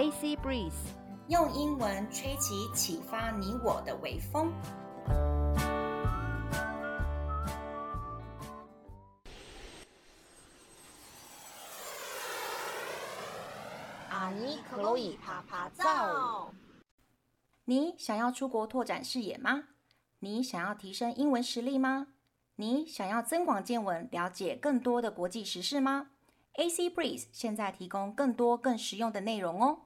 [0.00, 0.72] AC Breeze，
[1.28, 4.50] 用英文吹起启发你我的微风。
[14.08, 16.50] 阿尼克洛伊趴趴造。
[17.66, 19.64] 你想要出国拓展视野吗？
[20.20, 22.06] 你想要提升英文实力吗？
[22.56, 26.12] 你想要增广见闻，了解更多的国际时事吗
[26.54, 29.80] ？AC Breeze 现在提供更多更实用的内容哦。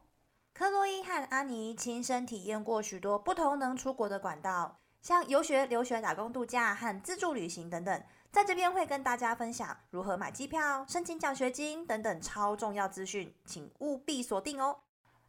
[0.56, 14.78] 克洛伊和阿尼亲身体验过许多不同能出国的管道，像游学、留学、打工度假和自助旅行等等，在这边会跟大家分享如何买机票、申请奖学金等等超重要资讯，请务必锁定哦。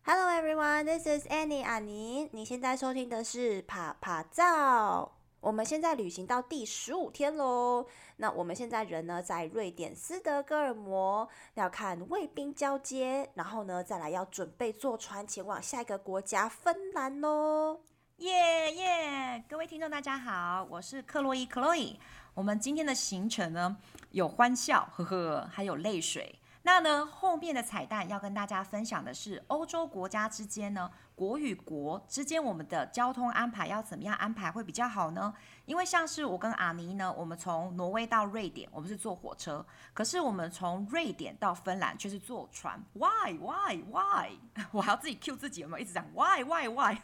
[0.04, 5.15] Hello everyone, this is Annie 阿尼，你现在收听的是啪啪照。
[5.46, 7.86] 我们现在旅行到第十五天喽。
[8.18, 17.82] 那我们现在人呢，在瑞典斯德哥尔摩，要看卫兵交接，然后呢，再来要准备坐船前往下一个国家芬兰喽。
[18.18, 19.46] 耶耶！
[19.48, 21.98] 各位听众大家好，我是克洛伊 Chloe。
[22.34, 23.78] 我们今天的行程呢，
[24.10, 26.40] 有欢笑，呵呵，还有泪水。
[26.64, 35.34] 那呢，后面的彩蛋要跟大家分享的是欧洲国家之间呢，国与国之间我们的交通安排要怎么样安排会比较好呢？
[35.66, 42.84] 因为像是我跟阿尼呢，我们从挪威到瑞典，我们是坐火车，可是我们从瑞典到芬兰却是坐船。
[42.94, 44.32] Why why why？
[44.72, 46.98] 我还要自己 cue 自己有没有一直讲 Why why why？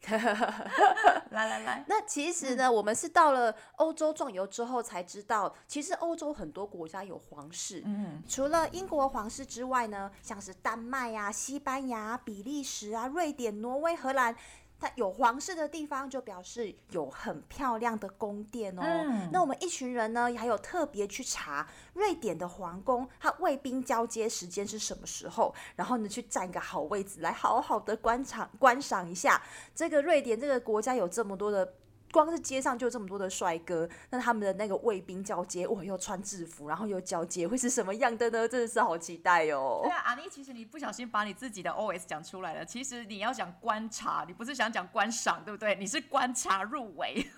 [1.30, 7.82] 来来来，那其实呢，嗯、我们是到了欧洲壮游之后才知道，其实欧洲很多国家有皇室。
[7.84, 14.34] 嗯，除了英国皇室之外呢，像是丹麦呀、啊、西班牙、比利时啊、瑞典、挪威、荷兰。
[14.80, 18.82] 它有皇室的地方，就表示有很漂亮的宫殿哦。
[18.82, 25.54] 嗯、那我们一群人呢，还有特别去查瑞典的皇宫，它卫兵交接时间是什么时候？
[25.76, 29.40] 然后呢，去占一个好位置，来好好的观赏观赏一下
[29.74, 31.74] 这个瑞典这个国家有这么多的。
[32.12, 38.48] 光是街上就这么多的帅哥，那他们的那个卫兵交接，哇，又穿制服，然后又交接，会是什么样的呢？
[38.48, 39.80] 真的是好期待哦。
[39.84, 42.64] 对啊，阿妮，其实你不小心把你自己的 OS 讲出来了。
[42.64, 45.74] 其实你要讲观察，你不是想讲观赏，对不对？
[45.76, 47.14] 你是观察入围。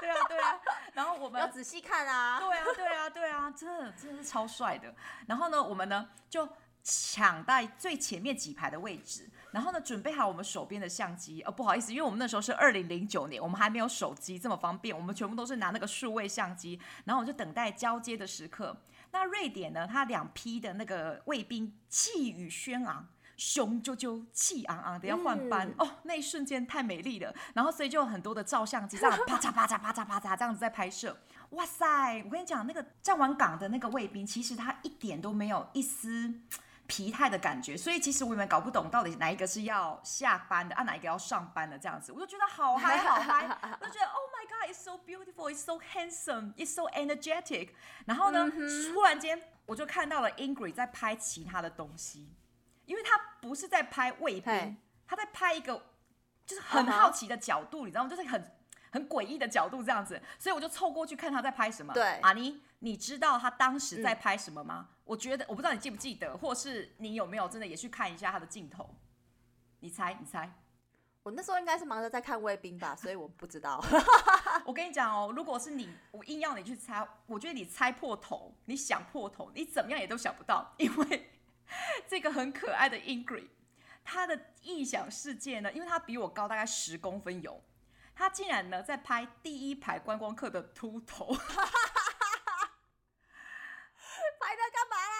[0.00, 0.58] 对啊，对啊。
[0.94, 2.40] 然后我们要仔细看啊。
[2.40, 4.94] 对啊，对啊，对啊，真的真的是超帅的。
[5.26, 6.48] 然后呢，我们呢就
[6.90, 9.30] 抢在最前面几排的位置。
[9.52, 11.40] 然后呢，准备好我们手边的相机。
[11.42, 16.80] 哦，不好意思，因为我们那时候是二零零九年，我们还没有手机这么方便，我们全部都是拿那个数位相机。
[17.04, 18.76] 然后我就等待交接的时刻。
[19.12, 27.34] 那瑞典呢，它两批的那个卫兵气宇轩昂，雄赳赳、气昂昂的要换班、嗯、哦，那一瞬间太美丽了。
[27.54, 31.16] 然后所以就有很多的照相机这样啪嚓啪嚓啪嚓啪嚓这样子在拍摄。
[31.50, 36.32] 哇塞，我跟你讲，那个站完岗的那个卫兵，其实他一点都没有一丝。
[36.90, 43.46] 疲态的感觉，所以其实我也搞不懂到底哪一个是要下班的，啊哪一个要上班的这样子，我就觉得好嗨好嗨，
[43.80, 47.68] 我就觉得 Oh my God, it's so beautiful, it's so handsome, it's so energetic。
[48.06, 48.50] 然后呢，
[48.92, 52.34] 突然间我就看到了 Ingrid 在拍其他的东西，
[52.86, 55.80] 因为他不是在拍卫兵，他在拍一个
[56.44, 58.10] 就是很好奇的角度，你知道吗？
[58.10, 58.59] 就是很
[58.90, 61.94] 很诡异的角度这样子，所以我就凑过去看他在拍什么。
[61.94, 62.60] 对，阿妮。
[62.82, 64.88] 你知道他当时在拍什么吗？
[64.88, 68.96] 嗯、我觉得我不知道你记不记得，或是你有没有真的也去看一下他的镜头？
[69.80, 70.50] 你猜，你猜，
[71.22, 73.84] 我那时候应该是忙着在看卫兵吧，所以我不知道。
[74.64, 81.30] 我跟你讲哦，如果是你，我硬要你去猜，我觉得你猜破头，你想破头，你怎么样也都想不到，因为
[82.08, 83.48] 这个很可爱的 Ingrid，
[84.02, 87.62] 他的异想世界呢，因为他比我高大概十公分有，
[88.20, 91.34] 他竟然呢在拍第一排观光客的秃头。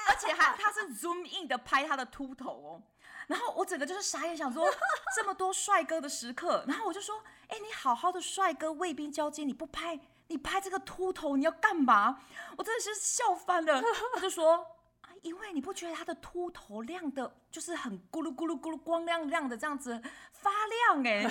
[0.08, 2.82] 而且还他是 zoom in 的拍他的秃头哦，
[3.28, 4.68] 然后我整个就是傻眼，想说
[5.16, 12.22] 这么多帅哥的时刻，然后我就说，哎，你好好的帅哥卫兵交接，你不拍，你拍这个秃头，你要干嘛？
[12.58, 13.80] 我真的是笑翻了。
[14.14, 14.76] 他就说。
[15.22, 20.02] 因为你不觉得他的秃头亮的，就是很咕噜咕噜咕噜光亮亮的这样子
[20.42, 21.22] 发亮哎，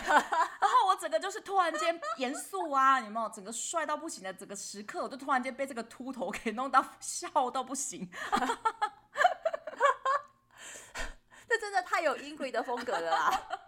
[0.61, 3.29] 然后我整个就是突然间严肃啊， 有没有？
[3.29, 8.09] 整个帅到不行的整个时刻，我就突然间被这个秃头给弄到笑到不行，
[11.47, 13.58] 这真的太有 Ingrid 的风格了啦！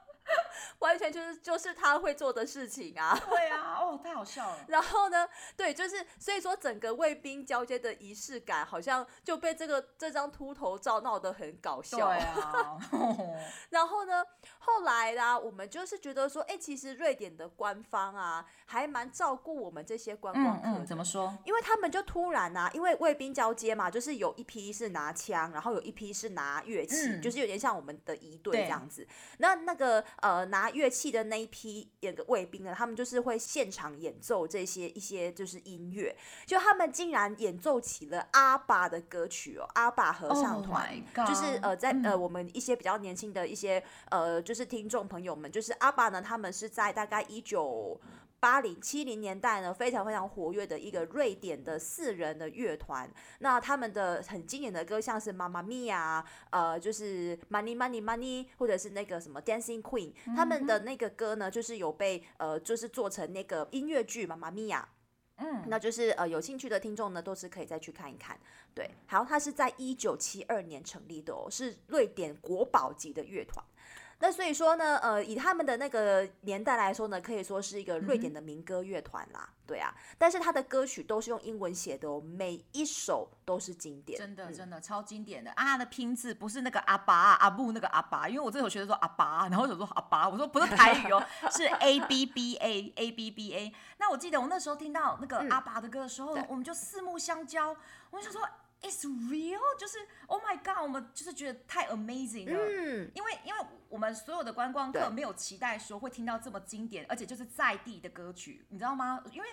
[0.81, 3.17] 完全就是就是他会做的事情啊。
[3.27, 4.57] 对啊，哦，太好笑了。
[4.67, 12.09] 然后呢，对，就是所以说整个卫兵交接的仪式感，好像就被这个这张秃头照闹得很搞笑。
[12.09, 12.77] 对啊。
[13.71, 14.23] 然后呢，
[14.59, 20.67] 后来啦，我们就是觉得说，哎，其实瑞典的官方啊，还蛮照顾我们这些观光客。
[20.67, 20.85] 嗯嗯。
[20.85, 21.37] 怎么说？
[21.45, 29.07] 因为他们就突然啊，因为卫兵交接嘛，就是有一批是拿枪，然后有一批是拿乐器，嗯、就是有点像我们的仪队这样子。
[29.37, 36.15] 那那个呃拿乐器的那一批演个卫兵呢，他们就是会现场演奏这些一些就是音乐，
[36.45, 47.99] 就他们竟然演奏起了阿爸的歌曲哦，阿爸合唱团，oh、就是呃在呃我们一些比较年轻的一些呃就是听众朋友们，就是阿爸呢，他们是在大概一九。
[48.41, 53.07] 八零七零年代呢，非常非常活跃的一个瑞典的四人的乐团。
[53.37, 60.11] 那他们的很经典的歌，像是《妈妈咪呀》，呃，就是《Money Money Money》，或者是那个什么《Dancing Queen》。
[60.35, 64.89] 他们的那个歌呢，就是有被呃，就是做成那个音乐剧《妈妈咪呀》。
[65.43, 68.39] 嗯，那就是呃，有兴趣的听众呢，都是可以再去看一看。
[68.73, 73.63] 对，好，它是在一九七二年成立的哦，是瑞典国宝级的乐团。
[74.21, 79.93] 那所以说呢，呃，以他们的那个年代来说呢，可以说是一个瑞典的民歌乐团啦，嗯、对啊。
[80.17, 85.63] 但是他的歌曲都是用英文写的哦，每一首都是经典，真的真的超经典的啊！
[85.63, 91.21] 他的拼字不是那个阿爸阿布那个阿爸，因为我这首学的时候阿爸，然后我就说阿爸，我说不是台语哦，
[91.51, 93.73] 是 A B B A A B B A。
[93.97, 97.75] 那我记得我那时候听到那个阿爸的歌的时候，嗯、我们就四目相交，
[98.11, 98.41] 我就想说。
[98.81, 102.59] It's real，就是 Oh my God，我们就是觉得太 amazing 了。
[102.59, 109.23] 嗯，因为因为我们所有的观光客没有期待说会听到这么经典，而且就是在地的歌曲，你知道吗？
[109.31, 109.47] 因为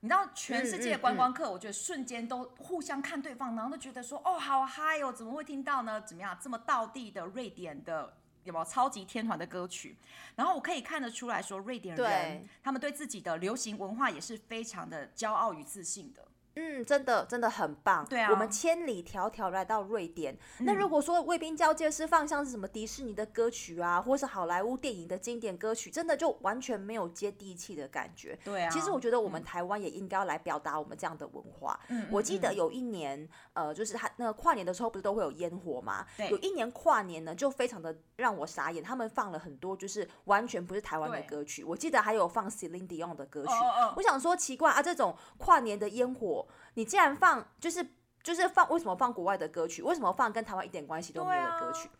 [0.00, 6.00] 你知道全世界的观光客，我觉得瞬间都互相看对方，然后都觉得说哦好嗨哦，怎么会听到呢？
[6.00, 9.98] 怎么样这么道地的瑞典的有没有超级天团的歌曲？
[10.34, 16.26] 然后我可以看得出来说，瑞典人他们对自己的流行文化也是非常的骄傲与自信的。
[16.54, 18.04] 嗯，真的真的很棒。
[18.06, 20.34] 对啊，我们千里迢迢来到瑞典。
[20.58, 28.38] 嗯、那如果说卫兵交接是放像是什么迪士尼的歌曲啊，或是好莱坞电影的经典歌曲，真的就完全没有接地气的感觉。
[28.44, 31.78] 对啊，其实我觉得我们台湾也应该要来表达我们这样的文化。
[31.88, 36.04] 嗯，我记得有一年，呃，就是他那个跨年的时候不是都会有烟火吗？
[36.16, 41.64] 对，有一年跨年呢，就非常的让我傻眼，他们放了很多就是完全不是台湾的歌曲。
[41.64, 43.52] 我记得还有放 Celine Dion 的歌曲。
[43.52, 46.41] 哦哦，我想说奇怪啊，这种跨年的烟火。
[46.74, 47.86] 你既然放，就是
[48.22, 49.82] 就是放，为什么放国外的歌曲？
[49.82, 51.88] 为什么放跟台湾一点关系都没有的歌曲？
[51.88, 51.92] 啊、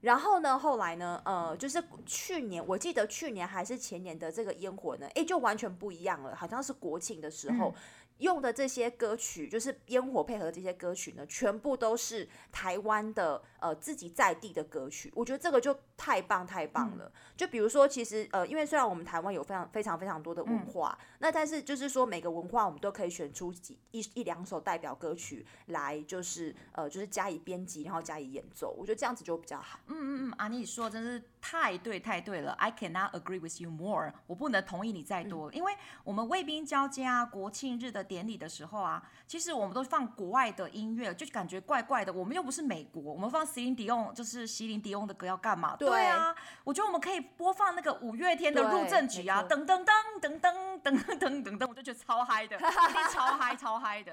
[0.00, 7.68] 然后呢，后来呢，呃，就是去年，我记得去年还是前年的这个烟火呢，哎，就完全不一样了，好像是国庆的时候。
[7.68, 7.74] 嗯
[8.18, 15.12] 用的这些歌曲，就是烟火配合这些歌曲呢，全部都是台湾的呃自己在地的歌曲。
[15.14, 17.04] 我觉得这个就太棒太棒了。
[17.06, 28.74] 嗯、就比如说，其实呃，因为虽然我们台湾有非常非常非常多的文化，嗯、那但是就是说每个文化我们都可以选出几一一两首代表歌曲来，就是呃就是加以编辑，然后加以演奏。
[28.78, 29.80] 我觉得这样子就比较好。
[29.88, 32.52] 嗯嗯嗯，啊，你说真是太对太对了。
[32.52, 34.10] I cannot agree with you more。
[34.26, 38.06] 我不能同意你再多，嗯、因为我们卫兵交接啊，国庆日的。
[38.06, 42.12] 典礼的时候啊，其实我们都放国外的音乐，就感觉怪怪的。
[42.12, 45.74] 我们又不是美国，我们放席琳迪翁，就是席琳迪翁的歌要干嘛？
[45.74, 46.32] 对，对啊，
[46.62, 54.12] 我觉得我们可以播放那个五月天的入阵曲啊，噔噔噔噔噔噔噔噔噔，我就觉得超嗨的，一定超嗨超嗨的。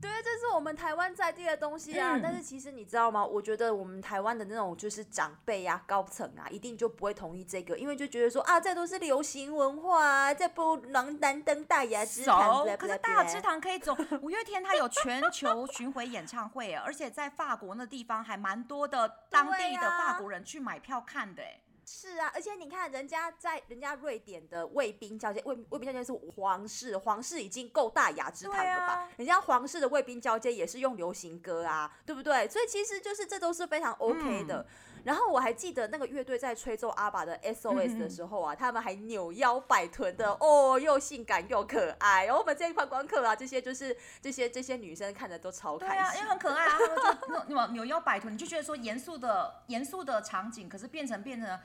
[0.00, 2.16] 对，这是我们台湾在地的东西啊。
[2.16, 3.24] 嗯、但是其实你知道吗？
[3.24, 12.64] 我觉得我们台湾的那种就是长辈啊、高层啊，一定就不会同意这个，因为就觉得说啊，这都是流行文化，啊，这不能难登大雅之堂。
[12.76, 13.96] 可是大雅之堂可以走。
[14.22, 21.42] 五月天他有全球巡回演唱会，而且在法国那地方还蛮多的当地的法国人去买票看的。
[21.90, 28.92] 是啊，而且你看，人家在人家瑞典的卫兵交接，卫卫兵交接是皇室，皇室已经够大雅之堂了吧？
[28.92, 32.46] 啊、人家皇室的卫兵交接也是用流行歌啊，对不对？
[32.46, 34.60] 所以其实就是这都是非常 OK 的。
[34.60, 34.66] 嗯、
[35.04, 42.24] 然后我还记得那个乐队在吹奏阿爸的 SOS 的时候啊，嗯、他们还扭腰摆臀的，哦，又性感又可爱。
[42.26, 51.58] 然后我们这些观光客啊，这些就是这些这些女生看着都超开心，对啊，因为很可爱啊，他们就扭扭腰摆臀，你就觉得说严肃的严肃的场景，可是变成变成。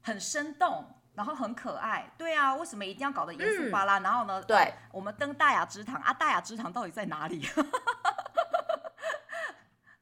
[0.00, 3.98] 很生动，然后很可爱，对啊，为什么一定要搞得严肃巴拉？
[3.98, 7.44] 嗯、然后呢，对、呃，我们登大雅之堂啊，大雅之堂到底在哪里？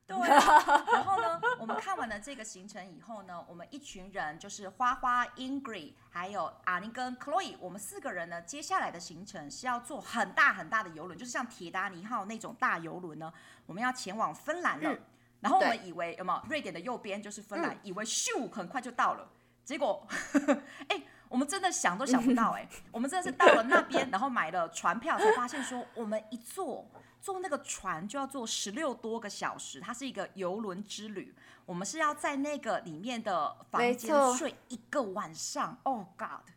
[0.07, 1.26] 对、啊，然后呢，
[1.67, 13.33] 我们看完了这个行程以后呢，我们一群人就是花花、Ingrid，还有阿尼跟 Chloe，我们四个人呢，接下来的行程是要坐很大很大的游轮，就是像铁达尼号那种大游轮呢，
[13.67, 14.93] 我们要前往芬兰了。
[14.93, 15.01] 嗯、
[15.41, 19.29] 然后我们以为对有没有瑞典的右边就是芬兰，嗯、以为咻很快就到了。
[19.65, 20.07] 结果，
[20.87, 26.87] 哎、欸，我们真的想都想不到、欸，哎， 我们真的是到了那边，然后买了船票，才发现说，我们一坐
[27.21, 35.79] 坐那个船就要坐十六多个小时，它是一个游轮之旅，我们是要在那个里面的房间睡一个晚上。
[35.83, 36.56] Oh God！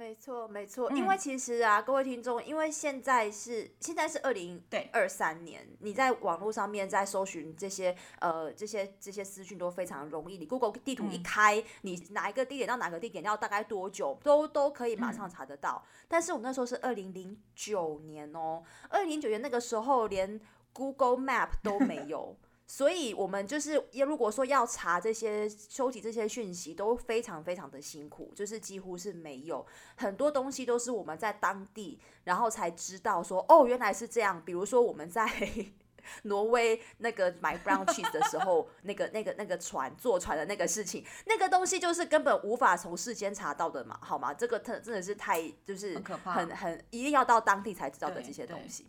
[0.00, 4.58] 没错，没错，因为其实啊，嗯、各位听众，因为现在是现在是二零
[4.92, 15.84] 二三年，你在网络上面在搜寻这些呃这些这些资讯都非常容易，你 Google 地图一开，嗯、你哪一个地点到哪个地点要大概多久，都都可以马上查得到。
[15.84, 20.40] 嗯、但是我们那时候是二零零九年哦，二零零九年那个时候连
[20.72, 22.34] Google Map 都没有。
[22.70, 34.40] 所以，我们就是，如果说要查这些、收集这些讯息，都非常非常的辛苦，就是几乎是没有很多东西都是我们在当地，然后才知道说，哦，原来是这样。
[34.44, 35.28] 比如说我们在
[36.22, 44.32] 挪威那个买 brown cheese 的时候，那个、那个、那个船坐船的那个事情，那个东西就是根本无法从事先查到的嘛，好吗？
[44.32, 48.86] 这个特真的是太就是很，很很一定要到当地才知道的这些东西。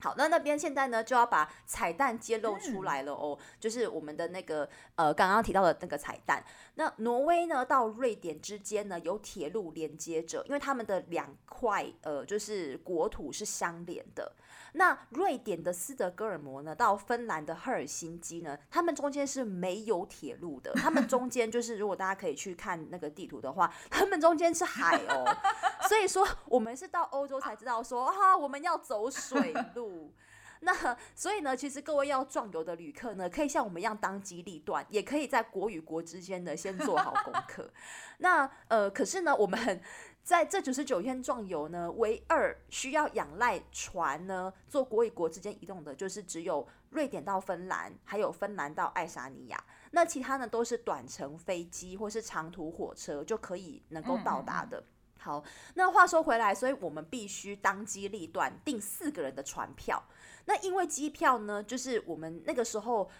[0.00, 6.40] 好，那那边现在呢就要把彩蛋揭露出来了哦，嗯、就是我们的那个呃刚刚提到的那个彩蛋。
[6.76, 14.32] 那挪威呢到瑞典之间呢有铁路连接着，因为他们的两块呃就是国土是相连的。
[14.74, 20.72] 那瑞典的斯德哥尔摩呢，到芬兰的赫尔辛基呢，他们中间是没有铁路的。
[20.74, 25.24] 他们中间就是，如果大家可以去看那个地图的话，他们中间是海哦。
[25.88, 29.87] 所以说，我们是到欧洲才知道说，哈、啊，我们要走水路。
[30.60, 37.70] 那所以呢，其实各位要壮游的旅客呢，可以像我们一样当机立断，也可以在国与国之间呢先做好功课。
[38.18, 39.80] 那呃，可是呢，我们。
[40.20, 49.64] 在这九十九天壮游呢，唯二需要仰赖船呢，做国与国之间移动的，就是只有瑞典到芬兰，还有芬兰到爱沙尼亚。
[49.90, 54.84] 那其他呢，都是短程飞机或是长途火车就可以能够到达的。
[55.18, 55.44] 好，
[55.74, 60.02] 那话说回来，所以我们必须当机立断订四个人的船票。
[60.46, 63.10] 那因为机票呢，就是我们那个时候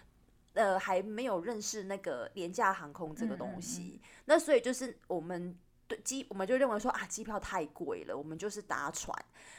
[0.54, 4.00] 呃还没有认识那个廉价航空这个东西，嗯嗯嗯。
[4.24, 5.56] 那所以就是我们。
[5.88, 9.12] 对机，我们就认为说啊，机票太贵了，我们就是搭船。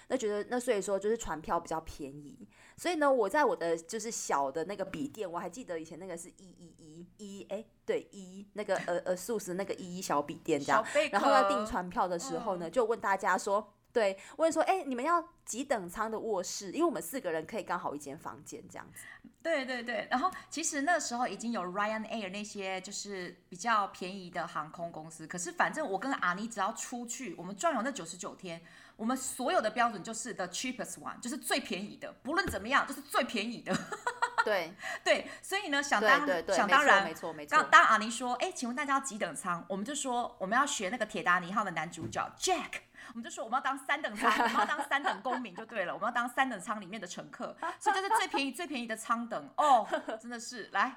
[0.07, 2.47] 那觉得那所以说就是船票比较便宜。
[2.77, 10.85] 所以呢，我在我的就是小的那个笔电，我还记得以前那个是一一一一，哎，对一那个呃呃素食那个一一小笔电这样。
[11.11, 16.71] 然后要订船票的时候呢，就问大家说，对，问说，哎，你们要几等舱的卧室？
[16.71, 19.03] 因为我们四个人可以刚好一间房间这样子。
[19.41, 28.61] 对对对，然后其实那时候已经有 Ryanair 那些就是比较便宜的航空公司，可是反正我跟阿尼只要出去，我们转游那九十九天，
[28.95, 33.75] 我们所有的标准就是 the cheapest one，就是最便宜的，不论怎么样就是最便宜的。
[34.45, 37.57] 对对，所以呢，想当对对对想当然，没错没错。
[37.57, 39.65] 当当阿尼说，哎，请问大家要几等舱？
[39.67, 42.88] 我们就说我们要学那个铁达尼号的男主角 Jack。
[43.09, 49.49] 我们就说我们要当三等舱，我们要当三等公民就对了，我们要当三等舱里面的乘客，所以这是最便宜最便宜的舱等。
[49.57, 49.87] 哦，
[50.21, 50.95] 真的是来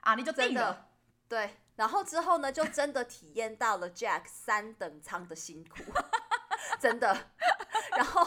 [0.00, 0.88] 啊，你就定了，
[1.28, 5.78] 对，然后之后呢，就真的体验到了 Jack 三等舱的辛苦，
[6.78, 7.16] 真的，
[7.96, 8.26] 然后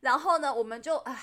[0.00, 1.16] 然后呢，我们就啊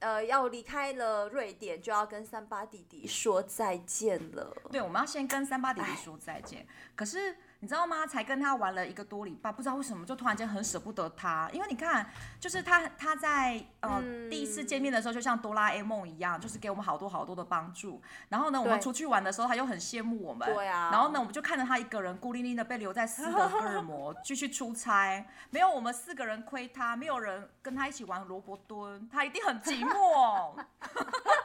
[0.00, 6.66] 呃要离开了瑞典，就要跟三八弟弟说再见了，对，我们要先跟三八弟弟说再见，
[6.96, 7.38] 可是。
[7.60, 8.06] 你知道吗？
[8.06, 11.48] 才跟他玩了一个多礼拜，不知道为什么就突然间很舍不得他。
[11.52, 12.08] 因为你看，
[12.38, 18.00] 就是他他在呃、嗯、第一次见面的时候，就像哆啦 A 梦一样，就是给我们好多好多的帮助。
[18.28, 20.52] 然后呢，我们出去玩的时候，他又很羡慕我们。
[20.52, 20.90] 对啊。
[20.92, 30.54] 然后呢，我们就看着他一个人孤零零的被留在斯德哥尔摩 继续出差，没有我们四个人亏他，没有人跟他一起玩萝卜蹲，他一定很寂寞。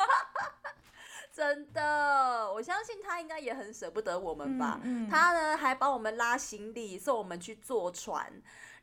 [2.62, 4.80] 我相信他应该也很舍不得我们吧。
[4.84, 8.32] 嗯嗯、他呢还帮我们拉行李，送我们去坐船，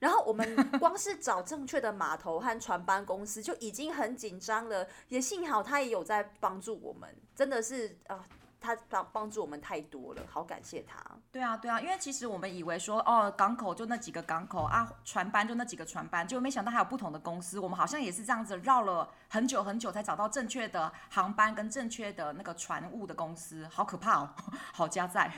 [0.01, 0.45] 然后我们
[0.81, 4.89] 光是找正确的码头和船班公司就已经很紧张了。
[5.07, 8.27] 也幸好他也有在帮助我们，真的是啊。
[8.61, 10.99] 他帮帮助我们太多了，好感谢他。
[11.31, 17.59] 对啊，对啊，因为其实我们以为说，哦，港口就那几个港口啊，船班就那几个船班，就没想到还有不同的公司。
[17.61, 24.31] 我们好像也是这样子绕了很久很久，才找到正确的航班跟正确的那个船务的公司，好可怕哦，
[24.75, 25.31] 好加在。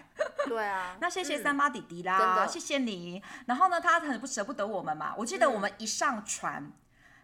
[0.46, 3.22] 对啊， 那谢谢三八弟弟啦，嗯、真的谢谢你。
[3.46, 6.72] 然后呢，他很不舍不得我们嘛，我记得我们一上船，嗯、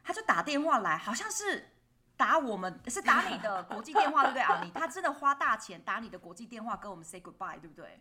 [0.04, 1.70] 他就打电话来，好像是。
[2.16, 4.60] 打我们是打你的国际电话，对不对啊？
[4.64, 8.00] 你他真的花大钱打你的国际电话跟我们 say goodbye，对不对？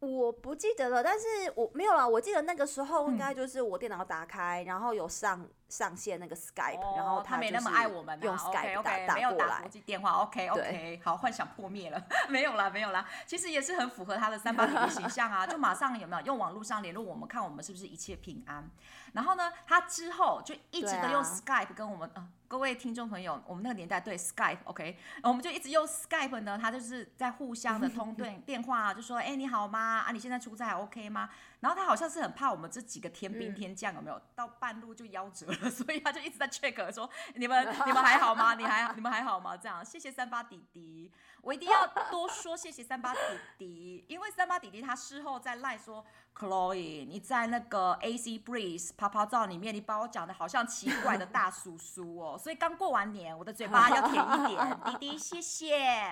[0.00, 2.06] 我不记得了，但是我没有了。
[2.06, 12.00] 我记得那个时候应该就是我电脑打开，嗯、然后有上上线那个 Skype，、哦、然后他没那么爱我们、啊，用 Skype 打 okay, okay, 打过来，没有打国际电话，OK OK，好，幻想破灭了，
[12.30, 18.70] 没有啦没有啦，其实也是很符合他的三八弟弟形象啊， 就马上有没有用网络上联络我们，看我们是不是一切平安。
[19.14, 25.28] 然后呢，他之后就一直都用 Skype 跟我们，啊、呃，各位听众朋友，我们那个年代对 Skype，OK，、okay?
[25.28, 30.00] 我们就一直用 Skype 呢，他就是在互相的通对 电话、啊，就说，哎，你好吗？
[30.04, 31.30] 啊，你现在出差还 OK 吗？
[31.64, 38.52] 然后他好像是很怕我们这几个天兵天将有没有、嗯、到半路就夭折了， 所以他就一直在 check 说，你们 你们还好吗？
[38.54, 39.56] 你还你们还好吗？
[39.56, 43.18] 这样，谢谢三八弟弟，我一定要多说谢谢三八弟
[43.56, 46.04] 弟，因为三八弟弟他事后在赖说。
[46.36, 56.10] Chloe，你在那个 AC Breeze 泡泡照里面，你把我讲的好像奇怪的大叔叔哦，所以刚过完年，我的嘴巴要甜一点， 弟弟谢谢，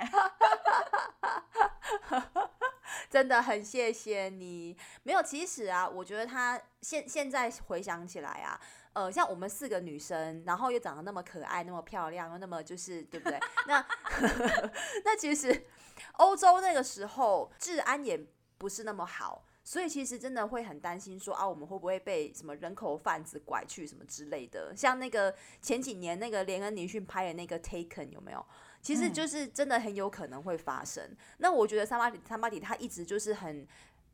[3.11, 4.77] 真的很谢谢你。
[5.03, 8.61] 没有，其实啊，我觉得他现现在回想起来啊，
[8.93, 13.39] 呃，像我们四个女生，然后又长得那么可爱，那么漂亮，又那么就是对不对？
[13.67, 13.85] 那
[15.05, 15.67] 那其实
[16.15, 18.27] 欧洲那个时候治安也
[18.59, 19.45] 不是那么好。
[19.65, 24.75] 所以其实真的会很担心说，说啊，我们会不会被什么人口贩子拐去什么之类的？
[24.77, 28.45] 像那个前几年那个连恩尼逊拍的那个《Taken》有没有？
[28.83, 31.03] 其实就是真的很有可能会发生。
[31.05, 33.67] 嗯、那我觉得三八弟三八弟他一直就是很，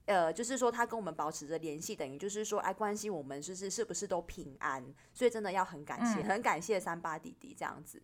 [0.04, 4.84] 呃，就是说他跟我们保持着联系，等于就是说哎，关心我们就是是不是都平安。
[5.12, 8.00] 所以真的要很感谢，嗯、很感谢三八弟弟这样子。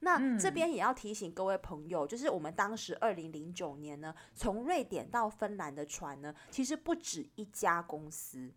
[0.00, 8.52] 那这边也要提醒各位朋友，就是我们当时二零零九年呢，从瑞典到芬兰的船呢，其实不止一家公司。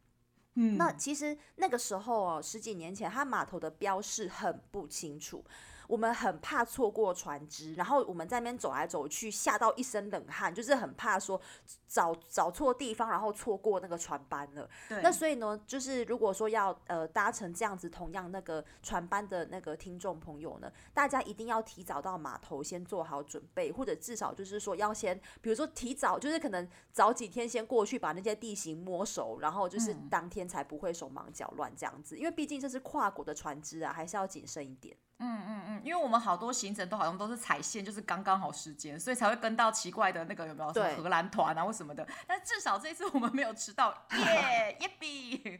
[0.55, 5.45] 嗯，那其实那个时候哦，十几年前，它码头的标示很不清楚。
[5.87, 11.39] 我们很怕错过船只，然后我们在那边走来走去，吓到一身冷汗，就是很怕说
[11.87, 14.69] 找找错地方，然后错过那个船班了。
[15.01, 34.95] 那所以呢，就是如果说要呃搭乘这样子同样那个船班的那个听众朋友呢，大家一定要提早到码头先做好准备，或者至少就是说要先，比如说提早，就是可能早几天先过去把那些地形摸熟，然后就是当天才不会手忙脚乱这样子，因为毕竟这是跨国的船只啊，还是要谨慎一点。
[35.19, 42.07] 嗯嗯嗯，因为我们好多行程都好像都是踩线，就是刚刚好时间，所以才会跟到奇怪的那个有没有什么荷兰团啊或什么的。
[42.27, 45.59] 但至少这一次我们没有迟到， 耶耶比。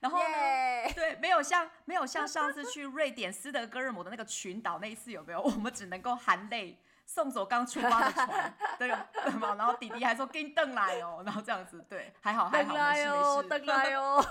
[0.00, 0.92] 然后呢!
[0.94, 5.40] 对，没有像没有像上次去瑞典斯德哥尔摩的那个群岛那一次有没有？
[5.42, 8.88] 我们只能够含泪送走刚出发的船， 对
[9.24, 9.56] 对吗？
[9.58, 14.24] 然后弟弟还说给你等来哦，然后这样子，对，还好还好，没事没事，等来哦。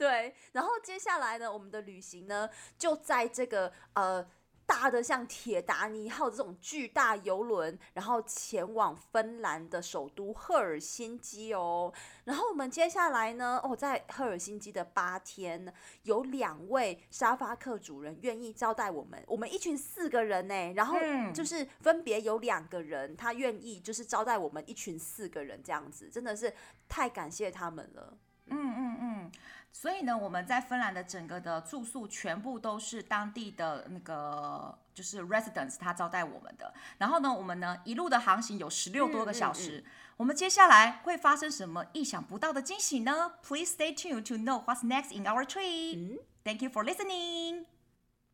[0.00, 4.26] 对，然后接下来呢，我们的旅行呢，就在这个呃
[4.64, 11.92] 大的像铁达尼号这种巨大游轮，然后前往芬兰的首都赫尔辛基哦。
[12.24, 15.70] 然后我们接下来呢，哦，在赫尔辛基的八天，
[16.04, 20.96] 有两位沙发客主人愿意招待我们，我们一群四个人呢，然后
[21.34, 26.50] 就是分别有两个人他愿意就是招待我们一群四个人这样子，真的是
[26.88, 28.16] 太感谢他们了。
[28.46, 29.32] 嗯嗯嗯。
[29.72, 36.74] 所以呢，我们在芬兰的整个的住宿全部都是当地的那个就是 residents 他招待我们的。
[36.98, 39.78] 然后呢，我们呢一路的航行有十六多个小时。
[39.78, 39.90] 嗯嗯嗯。
[40.18, 46.20] 我们接下来会发生什么意想不到的惊喜呢？Please stay tuned to know what's next in our trip.
[46.44, 47.64] Thank you for listening.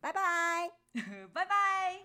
[0.01, 0.71] 拜拜，
[1.33, 1.95] 拜拜。